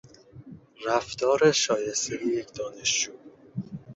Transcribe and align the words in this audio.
رفتار 0.85 1.51
شایستهی 1.51 2.27
یک 2.27 2.53
دانشجو 2.53 3.11